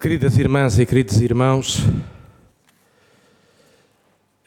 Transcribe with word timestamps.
Queridas 0.00 0.38
irmãs 0.38 0.78
e 0.78 0.86
queridos 0.86 1.20
irmãos, 1.20 1.78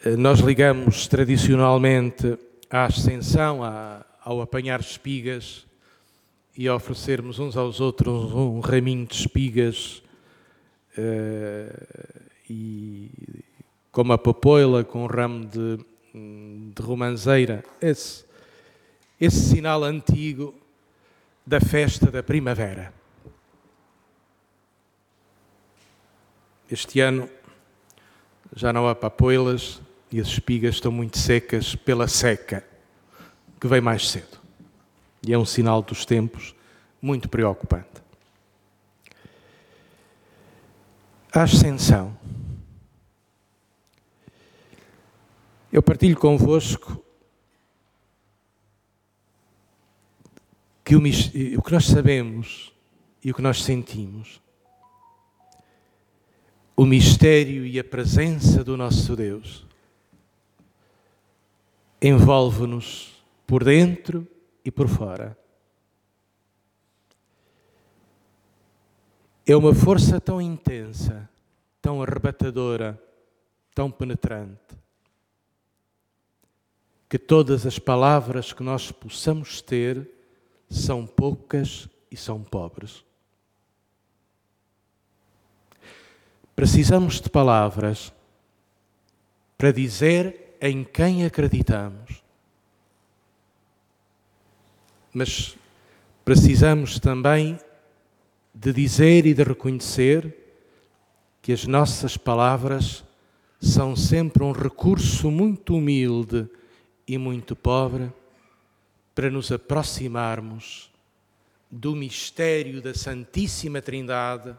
eh, 0.05 0.15
nós 0.15 0.39
ligamos 0.39 1.09
tradicionalmente 1.09 2.39
à 2.69 2.85
ascensão, 2.85 3.59
ao 4.23 4.39
apanhar 4.39 4.79
espigas 4.79 5.65
e 6.57 6.69
a 6.69 6.75
oferecermos 6.75 7.37
uns 7.37 7.57
aos 7.57 7.81
outros 7.81 8.31
um 8.31 8.61
raminho 8.61 9.05
de 9.05 9.13
espigas 9.13 10.01
eh, 10.97 11.87
e 12.49 13.09
como 13.91 14.13
a 14.13 14.17
papoila 14.17 14.85
com 14.85 15.03
um 15.03 15.07
ramo 15.07 15.45
de, 15.45 15.79
de 16.73 16.81
romanzeira, 16.81 17.61
esse, 17.81 18.23
esse 19.19 19.49
sinal 19.49 19.83
antigo 19.83 20.55
da 21.45 21.59
festa 21.59 22.09
da 22.09 22.23
primavera. 22.23 23.00
Este 26.71 27.01
ano 27.01 27.29
já 28.55 28.71
não 28.71 28.87
há 28.87 28.95
papoilas 28.95 29.81
e 30.09 30.21
as 30.21 30.27
espigas 30.27 30.75
estão 30.75 30.89
muito 30.89 31.17
secas 31.17 31.75
pela 31.75 32.07
seca, 32.07 32.65
que 33.59 33.67
vem 33.67 33.81
mais 33.81 34.09
cedo. 34.09 34.39
E 35.27 35.33
é 35.33 35.37
um 35.37 35.43
sinal 35.43 35.81
dos 35.81 36.05
tempos 36.05 36.55
muito 37.01 37.27
preocupante. 37.27 38.01
A 41.33 41.43
ascensão. 41.43 42.17
Eu 45.73 45.83
partilho 45.83 46.15
convosco 46.15 47.03
que 50.85 50.95
o, 50.95 50.99
o 50.99 51.61
que 51.61 51.71
nós 51.73 51.85
sabemos 51.85 52.73
e 53.21 53.29
o 53.29 53.33
que 53.33 53.41
nós 53.41 53.61
sentimos 53.61 54.39
o 56.81 56.85
mistério 56.87 57.63
e 57.63 57.77
a 57.77 57.83
presença 57.83 58.63
do 58.63 58.75
nosso 58.75 59.15
Deus 59.15 59.67
envolve-nos 62.01 63.23
por 63.45 63.63
dentro 63.63 64.27
e 64.65 64.71
por 64.71 64.87
fora. 64.87 65.37
É 69.45 69.55
uma 69.55 69.75
força 69.75 70.19
tão 70.19 70.41
intensa, 70.41 71.29
tão 71.79 72.01
arrebatadora, 72.01 72.99
tão 73.75 73.91
penetrante, 73.91 74.75
que 77.07 77.19
todas 77.19 77.63
as 77.67 77.77
palavras 77.77 78.53
que 78.53 78.63
nós 78.63 78.91
possamos 78.91 79.61
ter 79.61 80.09
são 80.67 81.05
poucas 81.05 81.87
e 82.09 82.17
são 82.17 82.41
pobres. 82.41 83.05
Precisamos 86.61 87.19
de 87.19 87.27
palavras 87.27 88.13
para 89.57 89.71
dizer 89.71 90.57
em 90.61 90.83
quem 90.83 91.25
acreditamos. 91.25 92.21
Mas 95.11 95.57
precisamos 96.23 96.99
também 96.99 97.59
de 98.53 98.71
dizer 98.71 99.25
e 99.25 99.33
de 99.33 99.41
reconhecer 99.41 100.37
que 101.41 101.51
as 101.51 101.65
nossas 101.65 102.15
palavras 102.15 103.03
são 103.59 103.95
sempre 103.95 104.43
um 104.43 104.51
recurso 104.51 105.31
muito 105.31 105.75
humilde 105.75 106.47
e 107.07 107.17
muito 107.17 107.55
pobre 107.55 108.13
para 109.15 109.31
nos 109.31 109.51
aproximarmos 109.51 110.91
do 111.71 111.95
mistério 111.95 112.83
da 112.83 112.93
Santíssima 112.93 113.81
Trindade 113.81 114.55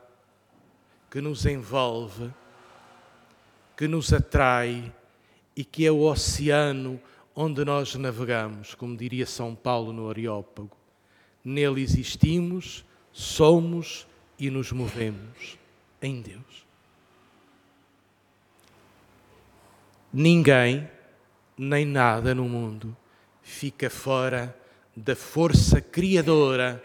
que 1.13 1.21
nos 1.21 1.45
envolve, 1.45 2.33
que 3.77 3.87
nos 3.87 4.15
atrai 4.15 4.91
e 5.55 5.63
que 5.63 5.85
é 5.85 5.93
o 5.93 6.05
oceano 6.05 6.99
onde 7.37 7.63
nós 7.67 7.95
navegamos, 7.97 8.75
como 8.75 8.97
diria 8.97 9.27
São 9.27 9.55
Paulo 9.55 9.93
no 9.93 10.09
Areópago. 10.09 10.75
Nele 11.45 11.83
existimos, 11.83 12.83
somos 13.13 14.07
e 14.39 14.49
nos 14.49 14.73
movemos 14.73 15.59
em 16.01 16.23
Deus. 16.23 16.67
Ninguém, 20.11 20.89
nem 21.59 21.85
nada 21.85 22.35
no 22.35 22.49
mundo, 22.49 22.97
fica 23.43 23.91
fora 23.91 24.59
da 24.97 25.15
força 25.15 25.79
criadora 25.79 26.83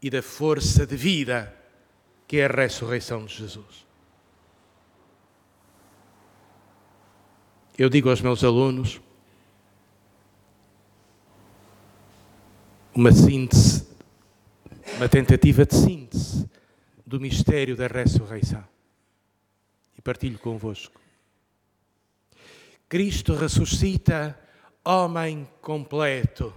e 0.00 0.08
da 0.08 0.22
força 0.22 0.86
de 0.86 0.96
vida 0.96 1.63
que 2.26 2.38
é 2.38 2.46
a 2.46 2.48
ressurreição 2.48 3.24
de 3.24 3.34
Jesus. 3.34 3.84
Eu 7.76 7.88
digo 7.88 8.08
aos 8.08 8.20
meus 8.20 8.44
alunos 8.44 9.00
uma 12.94 13.10
síntese, 13.10 13.86
uma 14.96 15.08
tentativa 15.08 15.66
de 15.66 15.74
síntese 15.74 16.48
do 17.04 17.20
mistério 17.20 17.76
da 17.76 17.88
ressurreição. 17.88 18.64
E 19.98 20.00
partilho 20.00 20.38
convosco. 20.38 21.00
Cristo 22.88 23.34
ressuscita 23.34 24.38
homem 24.84 25.48
completo, 25.60 26.54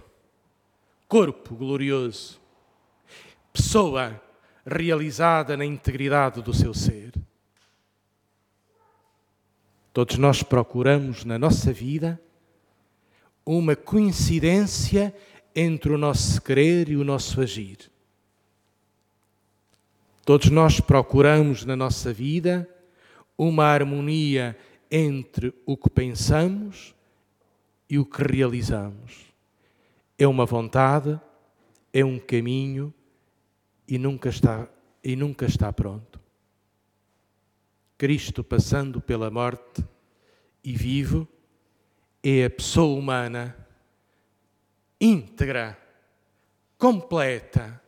corpo 1.08 1.56
glorioso, 1.56 2.40
pessoa 3.52 4.22
realizada 4.68 5.56
na 5.56 5.64
integridade 5.64 6.42
do 6.42 6.52
seu 6.52 6.74
ser. 6.74 7.12
Todos 9.92 10.16
nós 10.16 10.42
procuramos 10.42 11.24
na 11.24 11.38
nossa 11.38 11.72
vida 11.72 12.20
uma 13.44 13.74
coincidência 13.74 15.14
entre 15.56 15.92
o 15.92 15.98
nosso 15.98 16.40
querer 16.42 16.88
e 16.90 16.96
o 16.96 17.02
nosso 17.02 17.40
agir. 17.40 17.90
Todos 20.24 20.50
nós 20.50 20.78
procuramos 20.78 21.64
na 21.64 21.74
nossa 21.74 22.12
vida 22.12 22.68
uma 23.36 23.64
harmonia 23.64 24.56
entre 24.90 25.54
o 25.64 25.76
que 25.76 25.88
pensamos 25.88 26.94
e 27.88 27.98
o 27.98 28.04
que 28.04 28.22
realizamos. 28.22 29.32
É 30.18 30.28
uma 30.28 30.44
vontade, 30.44 31.18
é 31.92 32.04
um 32.04 32.18
caminho, 32.18 32.92
e 33.88 33.98
nunca 33.98 34.28
está, 34.28 34.68
e 35.02 35.16
nunca 35.16 35.46
está 35.46 35.72
pronto. 35.72 36.20
Cristo 37.96 38.44
passando 38.44 39.00
pela 39.00 39.30
morte 39.30 39.82
e 40.62 40.72
vivo 40.74 41.26
é 42.22 42.44
a 42.44 42.50
pessoa 42.50 42.96
humana 42.98 43.56
íntegra, 45.00 45.78
completa, 46.76 47.82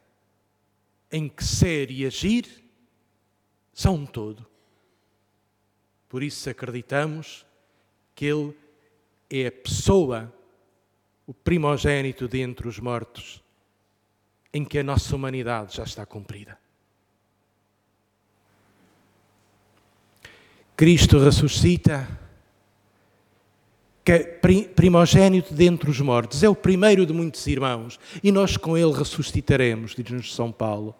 em 1.12 1.28
que 1.28 1.44
ser 1.44 1.90
e 1.90 2.06
agir 2.06 2.46
são 3.72 3.96
um 3.96 4.06
todo. 4.06 4.46
Por 6.08 6.22
isso 6.22 6.48
acreditamos 6.48 7.44
que 8.14 8.26
Ele 8.26 8.56
é 9.28 9.46
a 9.48 9.52
pessoa, 9.52 10.32
o 11.26 11.34
primogênito 11.34 12.26
dentre 12.28 12.68
os 12.68 12.78
mortos 12.78 13.42
em 14.52 14.64
que 14.64 14.78
a 14.78 14.82
nossa 14.82 15.14
humanidade 15.14 15.76
já 15.76 15.84
está 15.84 16.04
cumprida. 16.04 16.58
Cristo 20.76 21.18
ressuscita, 21.18 22.08
que 24.02 24.18
primogênito 24.74 25.52
dentre 25.52 25.90
os 25.90 26.00
mortos, 26.00 26.42
é 26.42 26.48
o 26.48 26.54
primeiro 26.54 27.04
de 27.04 27.12
muitos 27.12 27.46
irmãos, 27.46 28.00
e 28.22 28.32
nós 28.32 28.56
com 28.56 28.76
ele 28.76 28.92
ressuscitaremos, 28.92 29.94
diz-nos 29.94 30.34
São 30.34 30.50
Paulo. 30.50 30.94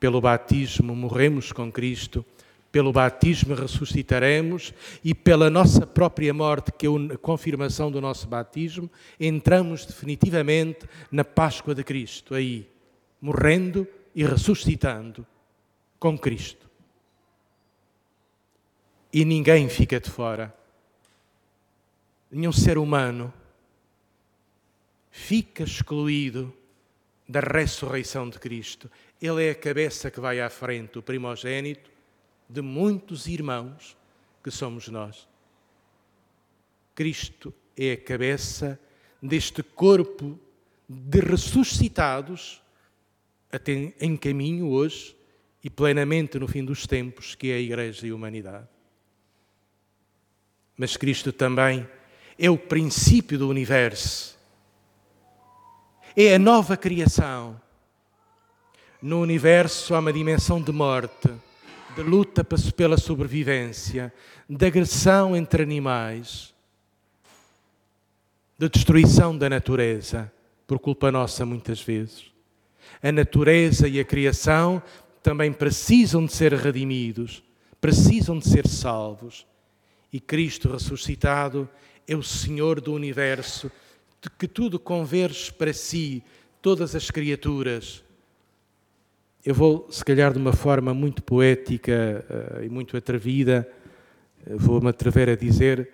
Pelo 0.00 0.20
batismo 0.20 0.94
morremos 0.94 1.52
com 1.52 1.70
Cristo 1.70 2.24
pelo 2.70 2.92
batismo 2.92 3.54
ressuscitaremos 3.54 4.74
e 5.02 5.14
pela 5.14 5.48
nossa 5.48 5.86
própria 5.86 6.34
morte, 6.34 6.72
que 6.72 6.86
é 6.86 6.90
a 7.14 7.18
confirmação 7.18 7.90
do 7.90 8.00
nosso 8.00 8.28
batismo, 8.28 8.90
entramos 9.18 9.86
definitivamente 9.86 10.86
na 11.10 11.24
Páscoa 11.24 11.74
de 11.74 11.82
Cristo, 11.82 12.34
aí, 12.34 12.68
morrendo 13.20 13.86
e 14.14 14.24
ressuscitando 14.24 15.26
com 15.98 16.18
Cristo. 16.18 16.68
E 19.12 19.24
ninguém 19.24 19.68
fica 19.68 19.98
de 19.98 20.10
fora. 20.10 20.54
Nenhum 22.30 22.52
ser 22.52 22.76
humano 22.76 23.32
fica 25.10 25.62
excluído 25.62 26.52
da 27.26 27.40
ressurreição 27.40 28.28
de 28.28 28.38
Cristo. 28.38 28.90
Ele 29.20 29.46
é 29.46 29.50
a 29.50 29.54
cabeça 29.54 30.10
que 30.10 30.20
vai 30.20 30.40
à 30.40 30.50
frente, 30.50 30.98
o 30.98 31.02
primogênito, 31.02 31.90
de 32.48 32.62
muitos 32.62 33.26
irmãos 33.26 33.96
que 34.42 34.50
somos 34.50 34.88
nós. 34.88 35.28
Cristo 36.94 37.52
é 37.76 37.92
a 37.92 37.96
cabeça 37.96 38.80
deste 39.22 39.62
corpo 39.62 40.38
de 40.88 41.20
ressuscitados 41.20 42.62
em 44.00 44.16
caminho 44.16 44.68
hoje 44.68 45.16
e 45.62 45.68
plenamente 45.68 46.38
no 46.38 46.48
fim 46.48 46.64
dos 46.64 46.86
tempos, 46.86 47.34
que 47.34 47.50
é 47.50 47.56
a 47.56 47.60
Igreja 47.60 48.06
e 48.06 48.10
a 48.10 48.14
humanidade. 48.14 48.68
Mas 50.76 50.96
Cristo 50.96 51.32
também 51.32 51.86
é 52.38 52.48
o 52.48 52.56
princípio 52.56 53.38
do 53.38 53.48
universo, 53.48 54.38
é 56.16 56.34
a 56.34 56.38
nova 56.38 56.76
criação. 56.76 57.60
No 59.00 59.20
universo 59.20 59.94
há 59.94 60.00
uma 60.00 60.12
dimensão 60.12 60.60
de 60.60 60.72
morte, 60.72 61.30
de 61.98 62.04
luta 62.04 62.44
pela 62.44 62.96
sobrevivência, 62.96 64.14
de 64.48 64.64
agressão 64.64 65.34
entre 65.34 65.64
animais, 65.64 66.54
de 68.56 68.68
destruição 68.68 69.36
da 69.36 69.50
natureza, 69.50 70.32
por 70.64 70.78
culpa 70.78 71.10
nossa 71.10 71.44
muitas 71.44 71.80
vezes. 71.80 72.26
A 73.02 73.10
natureza 73.10 73.88
e 73.88 73.98
a 73.98 74.04
criação 74.04 74.80
também 75.24 75.52
precisam 75.52 76.24
de 76.24 76.32
ser 76.32 76.52
redimidos, 76.54 77.42
precisam 77.80 78.38
de 78.38 78.48
ser 78.48 78.68
salvos. 78.68 79.44
E 80.12 80.20
Cristo 80.20 80.70
ressuscitado 80.70 81.68
é 82.06 82.14
o 82.14 82.22
Senhor 82.22 82.80
do 82.80 82.94
universo, 82.94 83.72
de 84.22 84.30
que 84.30 84.46
tudo 84.46 84.78
converge 84.78 85.52
para 85.52 85.72
si, 85.72 86.22
todas 86.62 86.94
as 86.94 87.10
criaturas. 87.10 88.04
Eu 89.48 89.54
vou, 89.54 89.90
se 89.90 90.04
calhar, 90.04 90.30
de 90.30 90.38
uma 90.38 90.52
forma 90.52 90.92
muito 90.92 91.22
poética 91.22 92.22
uh, 92.28 92.62
e 92.62 92.68
muito 92.68 92.94
atrevida, 92.98 93.66
uh, 94.46 94.58
vou-me 94.58 94.90
atrever 94.90 95.30
a 95.30 95.34
dizer 95.34 95.90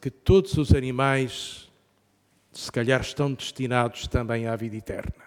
que 0.00 0.08
todos 0.08 0.56
os 0.56 0.72
animais, 0.72 1.68
se 2.52 2.70
calhar, 2.70 3.00
estão 3.00 3.32
destinados 3.32 4.06
também 4.06 4.46
à 4.46 4.54
vida 4.54 4.76
eterna. 4.76 5.24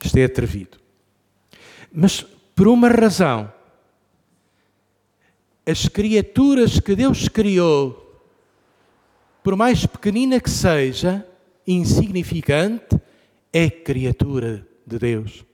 Isto 0.00 0.16
é 0.16 0.24
atrevido. 0.26 0.78
Mas 1.92 2.22
por 2.54 2.68
uma 2.68 2.88
razão, 2.88 3.52
as 5.66 5.88
criaturas 5.88 6.78
que 6.78 6.94
Deus 6.94 7.26
criou, 7.26 8.22
por 9.42 9.56
mais 9.56 9.84
pequenina 9.84 10.38
que 10.38 10.50
seja, 10.50 11.26
insignificante, 11.66 13.01
é 13.52 13.68
criatura 13.68 14.66
de 14.86 14.98
Deus. 14.98 15.44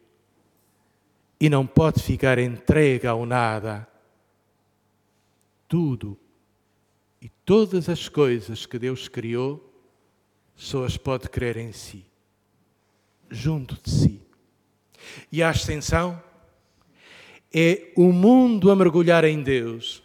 E 1.41 1.49
não 1.49 1.67
pode 1.67 2.03
ficar 2.03 2.39
entregue 2.39 3.07
ao 3.07 3.25
nada. 3.27 3.87
Tudo 5.67 6.19
e 7.21 7.29
todas 7.45 7.89
as 7.89 8.09
coisas 8.09 8.65
que 8.65 8.79
Deus 8.79 9.09
criou, 9.09 9.65
só 10.55 10.85
as 10.85 10.97
pode 10.97 11.29
crer 11.29 11.57
em 11.57 11.73
si, 11.73 12.05
junto 13.29 13.77
de 13.83 13.91
si. 13.91 14.23
E 15.31 15.43
a 15.43 15.51
ascensão 15.51 16.23
é 17.53 17.93
o 17.97 18.13
mundo 18.13 18.71
a 18.71 18.77
mergulhar 18.77 19.25
em 19.25 19.43
Deus. 19.43 20.03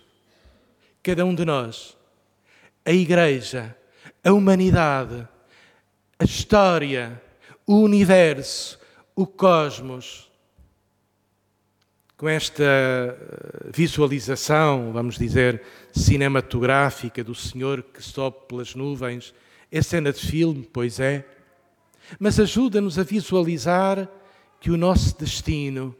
Cada 1.01 1.25
um 1.25 1.35
de 1.35 1.45
nós, 1.45 1.97
a 2.85 2.91
Igreja, 2.91 3.77
a 4.23 4.31
humanidade, 4.31 5.27
a 6.17 6.23
história, 6.23 7.21
o 7.65 7.77
universo, 7.77 8.79
o 9.15 9.25
cosmos. 9.25 10.31
Com 12.17 12.29
esta 12.29 12.63
eh, 12.63 13.69
visualização, 13.73 14.93
vamos 14.93 15.17
dizer, 15.17 15.61
cinematográfica 15.91 17.23
do 17.23 17.35
Senhor 17.35 17.83
que 17.83 18.01
sobe 18.01 18.37
pelas 18.47 18.75
nuvens, 18.75 19.33
é 19.71 19.81
cena 19.81 20.13
de 20.13 20.19
filme, 20.19 20.69
pois 20.71 20.99
é, 20.99 21.27
mas 22.19 22.39
ajuda-nos 22.39 22.99
a 22.99 23.03
visualizar 23.03 24.07
que 24.59 24.71
o 24.71 24.77
nosso 24.77 25.17
destino 25.17 25.95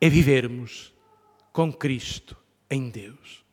é 0.00 0.08
vivermos 0.08 0.92
com 1.52 1.72
Cristo 1.72 2.36
em 2.70 2.88
Deus. 2.88 3.44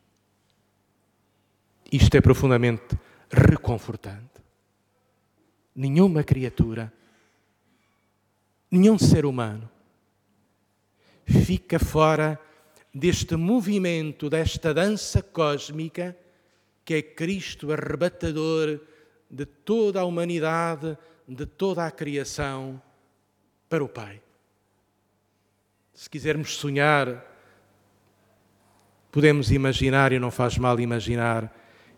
Isto 1.90 2.16
é 2.16 2.20
profundamente 2.20 2.98
reconfortante. 3.30 4.35
Nenhuma 5.76 6.24
criatura, 6.24 6.90
nenhum 8.70 8.98
ser 8.98 9.26
humano 9.26 9.70
fica 11.26 11.78
fora 11.78 12.40
deste 12.94 13.36
movimento, 13.36 14.30
desta 14.30 14.72
dança 14.72 15.22
cósmica 15.22 16.16
que 16.84 16.94
é 16.94 17.02
Cristo 17.02 17.72
arrebatador 17.72 18.80
de 19.28 19.44
toda 19.44 20.00
a 20.00 20.04
humanidade, 20.04 20.96
de 21.26 21.44
toda 21.44 21.84
a 21.84 21.90
criação 21.90 22.80
para 23.68 23.82
o 23.82 23.88
Pai. 23.88 24.22
Se 25.92 26.08
quisermos 26.08 26.54
sonhar, 26.56 27.24
podemos 29.10 29.50
imaginar, 29.50 30.12
e 30.12 30.18
não 30.20 30.30
faz 30.30 30.56
mal 30.58 30.78
imaginar, 30.78 31.52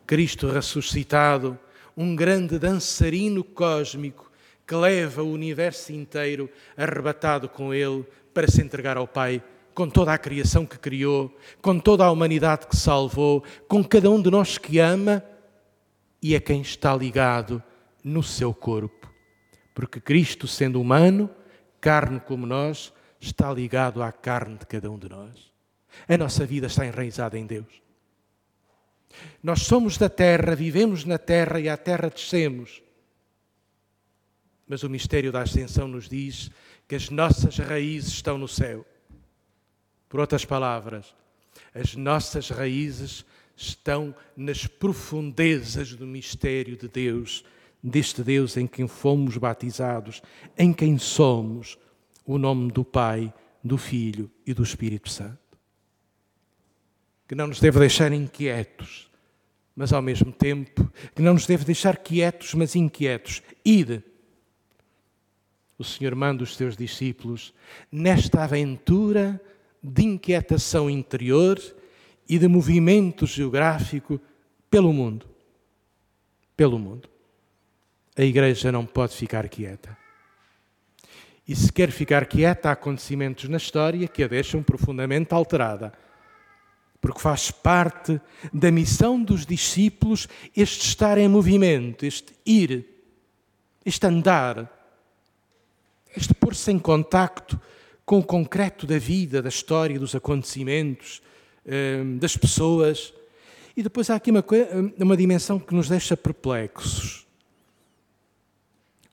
Cristo 0.07 0.49
ressuscitado, 0.49 1.59
um 2.01 2.15
grande 2.15 2.61
dançarino 2.61 3.43
cósmico 3.43 4.31
que 4.65 4.73
leva 4.73 5.21
o 5.21 5.33
universo 5.33 5.93
inteiro 5.93 6.49
arrebatado 6.77 7.49
com 7.49 7.75
ele 7.75 8.07
para 8.33 8.47
se 8.49 8.63
entregar 8.63 8.97
ao 8.97 9.09
Pai, 9.09 9.43
com 9.75 9.91
toda 9.91 10.13
a 10.13 10.19
criação 10.19 10.65
que 10.65 10.79
criou, 10.79 11.37
com 11.61 11.77
toda 11.77 12.05
a 12.05 12.11
humanidade 12.13 12.69
que 12.69 12.77
salvou, 12.77 13.43
com 13.67 13.83
cada 13.83 14.09
um 14.09 14.23
de 14.23 14.31
nós 14.31 14.57
que 14.59 14.79
ama 14.79 15.25
e 16.23 16.37
a 16.37 16.41
quem 16.41 16.61
está 16.61 16.95
ligado 16.95 17.61
no 18.05 18.23
seu 18.23 18.55
corpo. 18.55 19.13
Porque 19.75 20.01
Cristo, 20.01 20.47
sendo 20.47 20.81
humano, 20.81 21.29
carne 21.81 22.21
como 22.21 22.47
nós, 22.47 22.93
está 23.19 23.53
ligado 23.53 24.05
à 24.05 24.13
carne 24.13 24.57
de 24.57 24.67
cada 24.67 24.89
um 24.89 24.99
de 24.99 25.09
nós. 25.09 25.53
A 26.09 26.17
nossa 26.17 26.47
vida 26.47 26.69
está 26.69 26.87
enraizada 26.87 27.37
em 27.37 27.45
Deus. 27.45 27.88
Nós 29.43 29.63
somos 29.63 29.97
da 29.97 30.09
terra, 30.09 30.55
vivemos 30.55 31.05
na 31.05 31.19
terra 31.19 31.61
e 31.61 31.69
à 31.69 31.77
terra 31.77 32.11
descemos. 32.11 32.83
Mas 34.67 34.83
o 34.83 34.91
mistério 34.91 35.33
da 35.33 35.43
ascensão 35.43 35.89
nos 35.89 36.09
diz 36.09 36.51
que 36.87 36.95
as 36.95 37.11
nossas 37.11 37.59
raízes 37.59 38.13
estão 38.13 38.37
no 38.37 38.49
céu. 38.49 38.85
Por 40.09 40.21
outras 40.21 40.45
palavras, 40.45 41.15
as 41.75 41.95
nossas 41.95 42.51
raízes 42.51 43.25
estão 43.57 44.15
nas 44.37 44.67
profundezas 44.67 45.95
do 45.95 46.07
mistério 46.07 46.77
de 46.77 46.89
Deus 46.89 47.45
deste 47.83 48.23
Deus 48.23 48.57
em 48.57 48.67
quem 48.67 48.87
fomos 48.89 49.37
batizados, 49.37 50.23
em 50.57 50.73
quem 50.73 50.99
somos, 50.99 51.79
o 52.27 52.39
nome 52.39 52.71
do 52.71 52.85
Pai, 52.85 53.33
do 53.63 53.79
Filho 53.79 54.31
e 54.47 54.53
do 54.53 54.63
Espírito 54.63 55.09
Santo. 55.09 55.48
Que 57.29 57.35
não 57.35 57.47
nos 57.47 57.61
deve 57.61 57.79
deixar 57.79 58.11
inquietos, 58.13 59.09
mas 59.77 59.93
ao 59.93 60.03
mesmo 60.03 60.33
tempo, 60.33 60.91
que 61.15 61.23
não 61.23 61.35
nos 61.35 61.47
deve 61.47 61.65
deixar 61.65 61.99
quietos, 61.99 62.55
mas 62.55 62.75
inquietos. 62.75 63.43
Ide. 63.65 64.03
O 65.79 65.85
Senhor 65.85 66.15
manda 66.17 66.43
os 66.43 66.57
seus 66.57 66.77
discípulos 66.77 67.55
nesta 67.93 68.43
aventura 68.43 69.41
de 69.81 70.03
inquietação 70.03 70.91
interior 70.91 71.61
e 72.29 72.39
de 72.39 72.49
movimento 72.49 73.27
geográfico 73.27 74.21
pelo 74.69 74.93
mundo. 74.93 75.27
Pelo 76.57 76.79
mundo 76.79 77.09
a 78.19 78.25
igreja 78.25 78.73
não 78.73 78.85
pode 78.85 79.15
ficar 79.15 79.49
quieta. 79.49 79.97
E 81.47 81.55
se 81.55 81.73
quer 81.73 81.93
ficar 81.93 82.27
quieta, 82.27 82.69
há 82.69 82.73
acontecimentos 82.73 83.49
na 83.49 83.57
história 83.57 84.09
que 84.09 84.25
a 84.25 84.27
deixam 84.27 84.61
profundamente 84.61 85.33
alterada. 85.33 85.93
Porque 87.01 87.21
faz 87.21 87.51
parte 87.51 88.21
da 88.53 88.71
missão 88.71 89.23
dos 89.23 89.47
discípulos 89.47 90.29
este 90.57 90.87
estar 90.87 91.19
em 91.19 91.29
movimento, 91.29 92.05
este 92.05 92.35
ir, 92.45 92.87
este 93.85 94.07
andar, 94.07 94.71
este 96.17 96.35
pôr-se 96.35 96.71
em 96.73 96.79
contacto 96.79 97.61
com 98.05 98.19
o 98.19 98.25
concreto 98.25 98.87
da 98.87 98.99
vida, 98.99 99.41
da 99.41 99.49
história, 99.49 99.99
dos 99.99 100.15
acontecimentos, 100.15 101.23
eh, 101.65 102.03
das 102.19 102.37
pessoas. 102.37 103.13
E 103.77 103.83
depois 103.83 104.11
há 104.11 104.17
aqui 104.17 104.31
uma, 104.31 104.45
uma 104.99 105.17
dimensão 105.17 105.59
que 105.59 105.75
nos 105.75 105.89
deixa 105.89 106.17
perplexos 106.17 107.29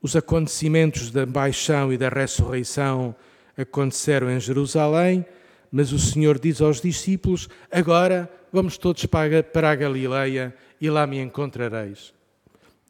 os 0.06 0.16
acontecimentos 0.16 1.10
da 1.10 1.26
paixão 1.26 1.92
e 1.92 1.98
da 1.98 2.10
ressurreição 2.10 3.16
aconteceram 3.58 4.30
em 4.30 4.40
Jerusalém, 4.40 5.26
mas 5.72 5.92
o 5.92 6.00
Senhor 6.00 6.40
diz 6.40 6.62
aos 6.62 6.82
discípulos: 6.82 7.50
Agora 7.72 8.32
vamos 8.52 8.78
todos 8.78 9.06
para 9.06 9.70
a 9.72 9.76
Galileia 9.76 10.56
e 10.80 10.90
lá 10.90 11.06
me 11.06 11.20
encontrareis. 11.20 12.14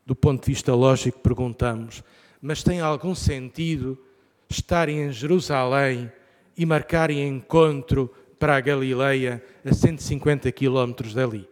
Do 0.05 0.15
ponto 0.15 0.45
de 0.45 0.51
vista 0.51 0.73
lógico, 0.73 1.19
perguntamos: 1.19 2.03
mas 2.41 2.63
tem 2.63 2.79
algum 2.79 3.15
sentido 3.15 3.97
estarem 4.49 5.01
em 5.01 5.11
Jerusalém 5.11 6.11
e 6.55 6.65
marcarem 6.65 7.27
encontro 7.27 8.13
para 8.39 8.55
a 8.55 8.61
Galileia 8.61 9.43
a 9.65 9.73
150 9.73 10.51
quilómetros 10.51 11.13
dali? 11.13 11.49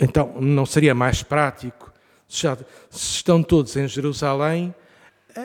Então, 0.00 0.40
não 0.40 0.64
seria 0.64 0.94
mais 0.94 1.22
prático 1.22 1.90
já, 2.30 2.56
se 2.88 3.16
estão 3.16 3.42
todos 3.42 3.76
em 3.76 3.88
Jerusalém, 3.88 4.72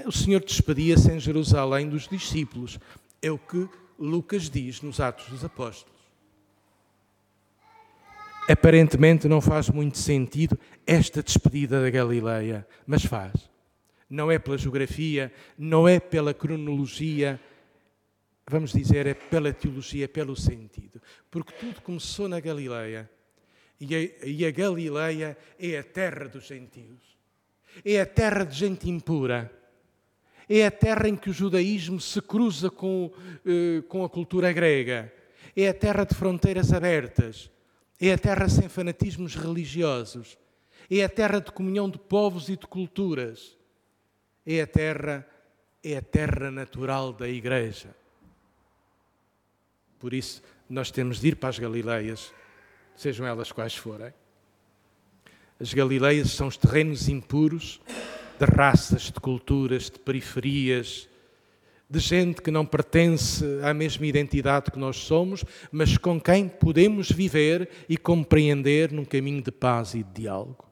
O 0.06 0.12
Senhor 0.12 0.44
despedia-se 0.44 1.12
em 1.12 1.20
Jerusalém 1.20 1.90
dos 1.90 2.08
discípulos. 2.08 2.80
É 3.26 3.32
o 3.32 3.40
que 3.40 3.68
Lucas 3.98 4.52
diz 4.52 4.84
nos 4.84 5.00
Atos 5.00 5.28
dos 5.30 5.44
Apóstolos. 5.44 6.00
Aparentemente 8.48 9.28
não 9.28 9.42
faz 9.42 9.68
muito 9.68 9.98
sentido 9.98 10.56
esta 10.86 11.24
despedida 11.24 11.82
da 11.82 11.90
Galileia, 11.90 12.68
mas 12.86 13.04
faz. 13.04 13.50
Não 14.08 14.32
é 14.32 14.38
pela 14.38 14.60
geografia, 14.60 15.34
não 15.58 15.88
é 15.88 16.00
pela 16.00 16.36
cronologia, 16.36 17.42
vamos 18.48 18.72
dizer, 18.72 19.08
é 19.08 19.16
pela 19.16 19.52
teologia, 19.52 20.06
é 20.06 20.08
pelo 20.08 20.36
sentido. 20.36 21.02
Porque 21.32 21.54
tudo 21.54 21.82
começou 21.82 22.30
na 22.30 22.40
Galileia. 22.40 23.10
E 23.80 23.96
a, 23.96 24.28
e 24.28 24.46
a 24.46 24.52
Galileia 24.52 25.36
é 25.58 25.80
a 25.80 25.84
terra 25.84 26.28
dos 26.28 26.46
gentios. 26.46 27.18
É 27.84 28.00
a 28.00 28.06
terra 28.06 28.44
de 28.44 28.56
gente 28.56 28.88
impura. 28.88 29.52
É 30.50 30.66
a 30.66 30.72
terra 30.72 31.08
em 31.08 31.16
que 31.16 31.30
o 31.30 31.34
judaísmo 31.34 32.00
se 32.00 32.22
cruza 32.22 32.70
com, 32.70 33.12
eh, 33.46 33.82
com 33.88 34.04
a 34.04 34.10
cultura 34.10 34.52
grega. 34.54 35.12
É 35.56 35.70
a 35.70 35.74
terra 35.74 36.04
de 36.04 36.14
fronteiras 36.14 36.72
abertas 36.72 37.50
é 38.00 38.12
a 38.12 38.18
terra 38.18 38.50
sem 38.50 38.68
fanatismos 38.68 39.36
religiosos. 39.36 40.38
É 40.92 41.04
a 41.04 41.10
terra 41.10 41.40
de 41.40 41.52
comunhão 41.52 41.90
de 41.90 41.98
povos 41.98 42.50
e 42.50 42.58
de 42.58 42.68
culturas. 42.68 43.58
É 44.46 44.62
a 44.62 44.68
terra, 44.68 45.28
é 45.84 45.98
a 45.98 46.02
terra 46.02 46.52
natural 46.52 47.14
da 47.14 47.28
igreja. 47.28 47.96
Por 49.98 50.14
isso, 50.14 50.44
nós 50.70 50.92
temos 50.92 51.20
de 51.20 51.30
ir 51.30 51.36
para 51.38 51.50
as 51.50 51.58
Galileias, 51.58 52.34
sejam 52.96 53.26
elas 53.26 53.52
quais 53.52 53.76
forem. 53.76 54.14
As 55.60 55.74
Galileias 55.74 56.32
são 56.32 56.48
os 56.48 56.58
terrenos 56.58 57.08
impuros 57.08 57.82
de 58.38 58.46
raças, 58.46 59.04
de 59.04 59.20
culturas, 59.20 59.90
de 59.90 60.00
periferias, 60.00 61.08
de 61.90 62.00
gente 62.00 62.42
que 62.42 62.52
não 62.52 62.66
pertence 62.66 63.46
à 63.62 63.74
mesma 63.74 64.06
identidade 64.06 64.72
que 64.72 64.80
nós 64.80 64.98
somos, 64.98 65.44
mas 65.72 65.98
com 65.98 66.20
quem 66.20 66.48
podemos 66.48 67.12
viver 67.12 67.70
e 67.88 67.98
compreender 67.98 68.92
num 68.92 69.06
caminho 69.06 69.42
de 69.42 69.52
paz 69.52 69.94
e 69.94 70.04
de 70.04 70.22
diálogo. 70.22 70.66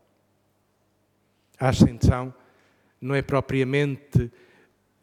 A 1.59 1.69
ascensão 1.69 2.33
não 2.99 3.13
é 3.13 3.21
propriamente 3.21 4.31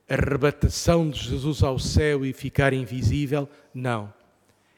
a 0.08 0.14
arrebatação 0.14 1.08
de 1.08 1.20
Jesus 1.20 1.62
ao 1.62 1.78
céu 1.78 2.24
e 2.24 2.32
ficar 2.32 2.72
invisível, 2.72 3.48
não. 3.72 4.12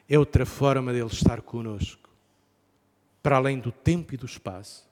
É 0.07 0.19
outra 0.19 0.45
forma 0.45 0.93
dele 0.93 1.07
estar 1.07 1.41
conosco, 1.41 2.09
para 3.23 3.37
além 3.37 3.57
do 3.57 3.71
tempo 3.71 4.13
e 4.13 4.17
do 4.17 4.25
espaço, 4.25 4.87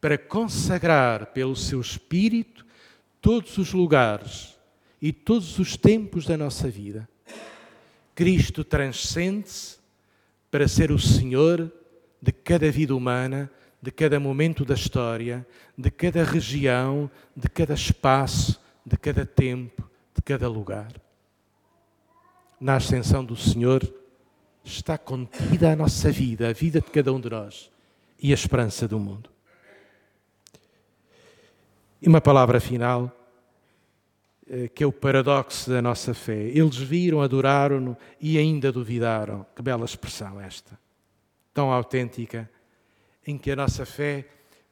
para 0.00 0.18
consagrar 0.18 1.26
pelo 1.26 1.56
seu 1.56 1.80
Espírito 1.80 2.64
todos 3.20 3.58
os 3.58 3.72
lugares 3.72 4.56
e 5.00 5.12
todos 5.12 5.58
os 5.58 5.76
tempos 5.76 6.26
da 6.26 6.36
nossa 6.36 6.68
vida. 6.68 7.08
Cristo 8.14 8.64
transcende-se 8.64 9.76
para 10.50 10.66
ser 10.66 10.90
o 10.90 10.98
Senhor 10.98 11.70
de 12.20 12.32
cada 12.32 12.70
vida 12.70 12.94
humana, 12.94 13.50
de 13.82 13.90
cada 13.90 14.18
momento 14.18 14.64
da 14.64 14.74
história, 14.74 15.46
de 15.76 15.90
cada 15.90 16.24
região, 16.24 17.10
de 17.36 17.48
cada 17.48 17.74
espaço, 17.74 18.60
de 18.84 18.96
cada 18.96 19.26
tempo, 19.26 19.88
de 20.14 20.22
cada 20.22 20.48
lugar. 20.48 20.92
Na 22.58 22.76
ascensão 22.76 23.24
do 23.24 23.36
Senhor 23.36 23.86
está 24.64 24.96
contida 24.96 25.72
a 25.72 25.76
nossa 25.76 26.10
vida, 26.10 26.48
a 26.48 26.52
vida 26.52 26.80
de 26.80 26.90
cada 26.90 27.12
um 27.12 27.20
de 27.20 27.28
nós 27.28 27.70
e 28.18 28.32
a 28.32 28.34
esperança 28.34 28.88
do 28.88 28.98
mundo. 28.98 29.35
E 32.00 32.08
uma 32.08 32.20
palavra 32.20 32.60
final 32.60 33.12
eh, 34.48 34.68
que 34.68 34.84
é 34.84 34.86
o 34.86 34.92
paradoxo 34.92 35.70
da 35.70 35.82
nossa 35.82 36.14
fé. 36.14 36.44
Eles 36.54 36.76
viram, 36.76 37.20
adoraram-no 37.20 37.96
e 38.20 38.38
ainda 38.38 38.70
duvidaram. 38.70 39.44
Que 39.54 39.62
bela 39.62 39.84
expressão 39.84 40.40
esta, 40.40 40.78
tão 41.52 41.72
autêntica, 41.72 42.48
em 43.26 43.36
que 43.36 43.50
a 43.50 43.56
nossa 43.56 43.84
fé 43.84 44.24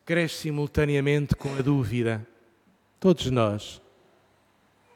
cresce 0.05 0.43
simultaneamente 0.43 1.35
com 1.35 1.53
a 1.57 1.63
dúvida. 1.63 2.25
Todos 3.01 3.29
nós, 3.31 3.83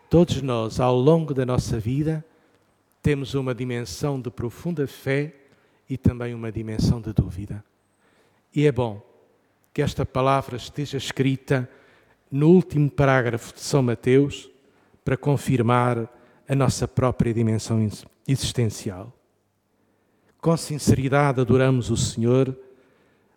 todos 0.09 0.41
nós, 0.43 0.79
ao 0.79 0.97
longo 0.97 1.35
da 1.35 1.45
nossa 1.45 1.79
vida, 1.79 2.25
temos 3.03 3.35
uma 3.35 3.55
dimensão 3.55 4.21
de 4.21 4.31
profunda 4.31 4.87
fé 4.87 5.35
e 5.91 5.97
também 5.97 6.35
uma 6.35 6.53
dimensão 6.53 7.01
de 7.01 7.13
dúvida. 7.13 7.65
E 8.55 8.65
é 8.65 8.71
bom 8.71 9.03
que 9.75 9.83
esta 9.83 10.07
palavra 10.07 10.57
esteja 10.57 10.99
escrita 10.99 11.69
no 12.31 12.51
último 12.51 12.91
parágrafo 12.91 13.55
de 13.55 13.61
São 13.61 13.83
Mateus 13.83 14.51
para 15.05 15.17
confirmar 15.17 16.09
a 16.49 16.55
nossa 16.55 16.87
própria 16.87 17.33
dimensão 17.33 17.87
existencial. 18.27 19.13
Com 20.41 20.57
sinceridade 20.57 21.41
adoramos 21.41 21.91
o 21.91 21.97
Senhor, 21.97 22.57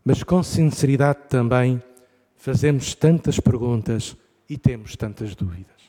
mas 0.04 0.24
com 0.24 0.44
sinceridade 0.44 1.20
também 1.30 1.82
fazemos 2.36 2.94
tantas 2.94 3.40
perguntas 3.40 4.16
e 4.50 4.58
temos 4.58 4.96
tantas 4.96 5.36
dúvidas. 5.36 5.81